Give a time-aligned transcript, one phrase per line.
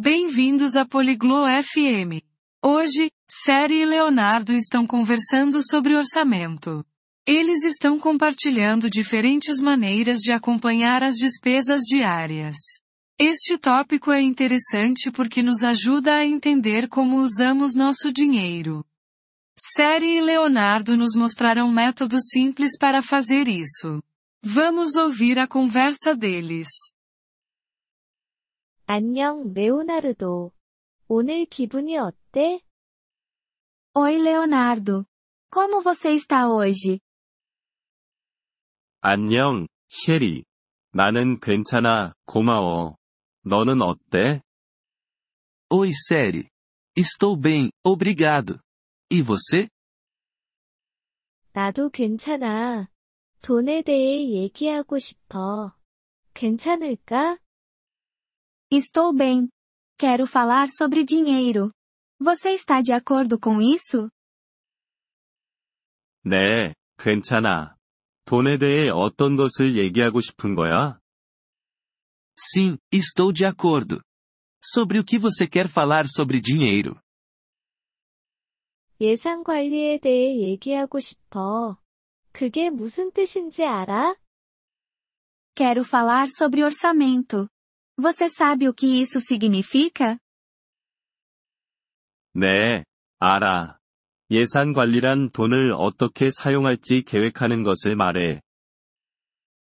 [0.00, 2.22] Bem-vindos a Poliglo FM.
[2.64, 6.84] Hoje, Série e Leonardo estão conversando sobre orçamento.
[7.26, 12.54] Eles estão compartilhando diferentes maneiras de acompanhar as despesas diárias.
[13.18, 18.86] Este tópico é interessante porque nos ajuda a entender como usamos nosso dinheiro.
[19.58, 24.00] Série e Leonardo nos mostrarão métodos simples para fazer isso.
[24.44, 26.68] Vamos ouvir a conversa deles.
[28.90, 30.50] 안녕, 레오나르도.
[31.08, 32.62] 오늘 기분이 어때?
[33.94, 35.04] Oi, Leonardo.
[35.50, 36.98] Como você está hoje?
[39.02, 40.44] 안녕, 셰리.
[40.94, 42.96] 나는 괜찮아, 고마워.
[43.44, 44.40] 너는 어때?
[45.68, 46.48] Oi, Seri.
[46.96, 48.58] Estou bem, obrigado.
[49.10, 49.68] E você?
[51.52, 52.88] 나도 괜찮아.
[53.42, 55.76] 돈에 대해 얘기하고 싶어.
[56.32, 57.38] 괜찮을까?
[58.71, 59.47] Estou bem.
[59.97, 61.71] Quero falar sobre dinheiro.
[62.19, 64.09] Você está de acordo com isso?
[66.25, 67.75] 네, 괜찮아.
[68.25, 70.99] 돈에 대해 어떤 것을 얘기하고 싶은 거야?
[72.35, 74.01] Sim, estou de acordo.
[74.63, 76.99] Sobre o que você quer falar sobre dinheiro?
[79.01, 81.77] 예산 관리에 대해 얘기하고 싶어.
[82.31, 84.15] 그게 무슨 뜻인지 알아?
[85.55, 87.47] Quero falar sobre orçamento.
[87.97, 90.17] Você sabe o que isso significa?
[92.33, 92.83] 네,
[93.19, 93.77] 알아.
[94.31, 98.41] 예산 관리란 돈을 어떻게 사용할지 계획하는 것을 말해.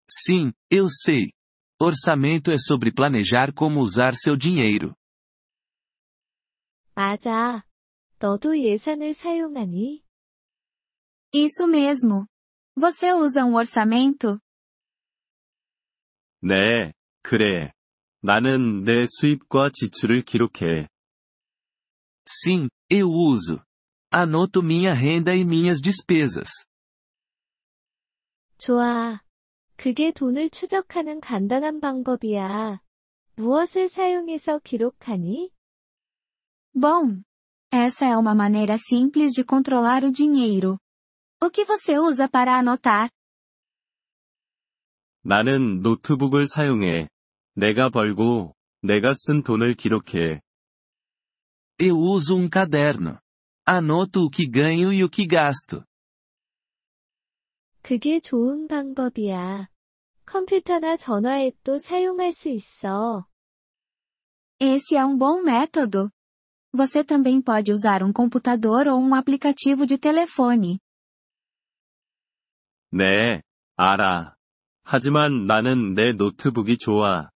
[0.08, 1.30] Sim, eu sei.
[1.80, 4.94] Orçamento é sobre planejar como usar seu dinheiro.
[6.94, 7.64] 맞아.
[8.18, 10.04] 너도 예산을 사용하니?
[11.32, 12.26] Isso mesmo.
[12.76, 14.38] Você usa um orçamento?
[16.42, 17.72] 네, 그래.
[18.25, 20.89] 나는 내 수입과 지출을 기록해.
[22.27, 23.61] Sim, eu uso.
[24.11, 26.49] Anoto minha renda e minhas despesas.
[28.57, 29.21] 좋아.
[29.77, 32.81] 그게 돈을 추적하는 간단한 방법이야.
[33.35, 35.51] 무엇을 사용해서 기록하니?
[36.73, 37.21] Bom.
[37.71, 40.79] Essa é uma maneira simples de controlar o dinheiro.
[41.39, 43.11] O que você usa para anotar?
[45.21, 47.09] 나는 노트북을 사용해.
[47.55, 50.41] 내가 벌고, 내가 쓴 돈을 기록해.
[51.79, 53.19] Eu uso um caderno.
[53.65, 55.83] Anoto o que ganho e o que gasto.
[57.81, 59.69] 그게 좋은 방법이야.
[60.25, 63.25] 컴퓨터나 전화 앱도 사용할 수 있어.
[64.59, 66.11] Esse é um bom método.
[66.73, 70.79] Você também pode usar um computador ou um aplicativo de telefone.
[72.91, 73.41] 네,
[73.77, 74.35] 알아.
[74.83, 77.29] 하지만 나는 내 노트북이 좋아.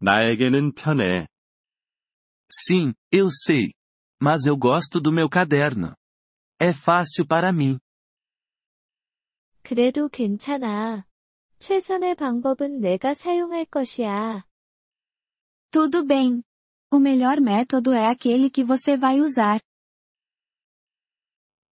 [0.00, 1.26] 나에게는 편해.
[2.48, 3.72] Sim, eu sei.
[4.20, 5.94] Mas eu gosto do meu caderno.
[6.60, 7.78] É fácil para mim.
[9.62, 11.04] 그래도 괜찮아.
[11.58, 14.44] 최선의 방법은 내가 사용할 것이야.
[15.70, 16.42] Tudo bem.
[16.90, 19.60] O melhor método é aquele que você vai usar.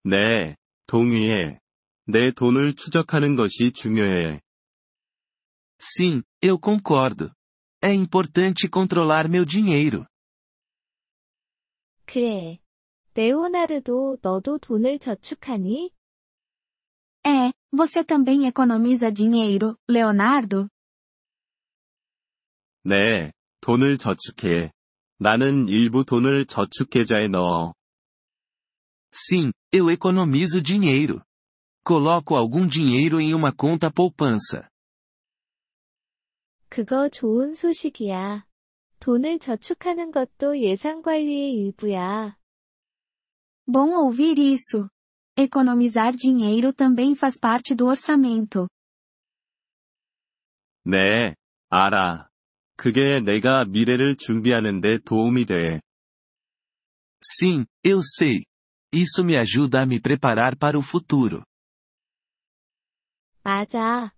[0.05, 1.59] 네, 동의해.
[2.07, 4.41] 내 돈을 추적하는 것이 중요해.
[5.79, 7.33] Sim, eu concordo.
[7.83, 10.07] É importante controlar meu dinheiro.
[12.07, 12.59] 그래.
[13.15, 15.91] 레오나르도 너도 돈을 저축하니?
[17.27, 20.69] É, você também economiza dinheiro, Leonardo?
[22.83, 24.71] 네, 돈을 저축해.
[25.19, 27.73] 나는 일부 돈을 저축계좌에 넣어.
[29.13, 31.23] Sim, eu economizo dinheiro.
[31.85, 34.68] Coloco algum dinheiro em uma conta poupança.
[36.70, 38.46] 그거 좋은 소식이야.
[39.00, 42.38] 돈을 저축하는 것도 예산 관리의 일부야.
[43.66, 44.90] Bom ouvir isso.
[45.36, 48.68] Economizar dinheiro também faz parte do orçamento.
[50.84, 51.36] 네,
[51.70, 52.30] 알아.
[52.76, 55.82] 그게 내가 미래를 준비하는 데 도움이 돼.
[57.22, 58.44] Sim, eu sei.
[58.92, 61.44] Isso me ajuda a me preparar para o futuro.
[63.44, 64.14] 맞아.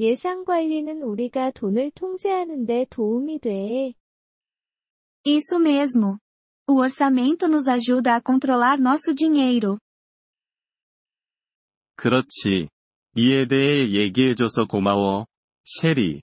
[0.00, 3.94] 예산 관리는 우리가 돈을 통제하는 데 도움이 돼.
[5.26, 6.18] Isso mesmo.
[6.66, 9.78] O orçamento nos ajuda a controlar nosso dinheiro.
[11.96, 12.68] 그렇지.
[13.16, 15.26] 이에 대해 얘기해줘서 고마워.
[15.64, 16.22] 셰리.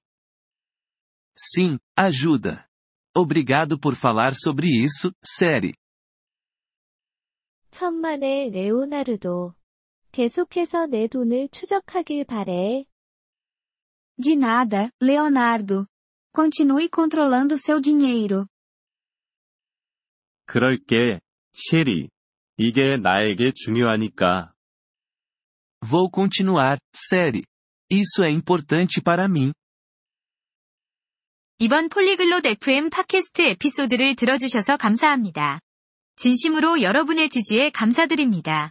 [20.47, 21.21] 그럴게,
[21.53, 22.09] 셰리.
[22.57, 24.53] 이게 나에게 중요하니까.
[25.83, 27.45] Vou continuar, série.
[27.91, 29.53] Isso é importante para mim.
[31.59, 35.61] 이번 폴리글롯 FM 팟캐스트 에피소드를 들어주셔서 감사합니다.
[36.17, 38.71] 진심으로 여러분의 지지에 감사드립니다.